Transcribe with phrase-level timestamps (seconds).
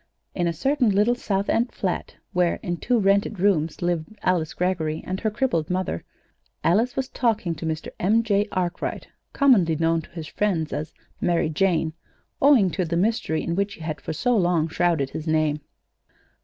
[0.33, 5.03] In a certain little South End flat where, in two rented rooms, lived Alice Greggory
[5.05, 6.03] and her crippled mother,
[6.63, 7.89] Alice was talking to Mr.
[7.99, 8.23] M.
[8.23, 8.47] J.
[8.51, 10.91] Arkwright, commonly known to his friends as
[11.21, 11.93] "Mary Jane,"
[12.41, 15.61] owing to the mystery in which he had for so long shrouded his name.